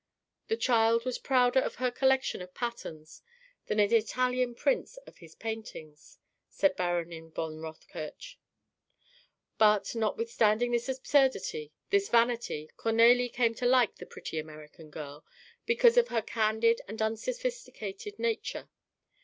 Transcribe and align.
The 0.47 0.57
child 0.57 1.05
was 1.05 1.19
prouder 1.19 1.59
of 1.59 1.75
her 1.75 1.91
collection 1.91 2.41
of 2.41 2.55
patterns 2.55 3.21
than 3.67 3.79
an 3.79 3.93
Italian 3.93 4.55
prince 4.55 4.97
of 5.05 5.19
his 5.19 5.35
paintings, 5.35 6.17
said 6.49 6.75
Baronin 6.75 7.29
von 7.29 7.59
Rothkirch. 7.59 8.37
But, 9.59 9.93
notwithstanding 9.93 10.71
this 10.71 10.89
absurdity, 10.89 11.71
this 11.91 12.09
vanity, 12.09 12.71
Cornélie 12.77 13.31
came 13.31 13.53
to 13.53 13.67
like 13.67 13.97
the 13.97 14.07
pretty 14.07 14.39
American 14.39 14.89
girl 14.89 15.23
because 15.67 15.97
of 15.97 16.07
her 16.07 16.23
candid 16.23 16.81
and 16.87 16.99
unsophisticated 16.99 18.17
nature. 18.17 18.69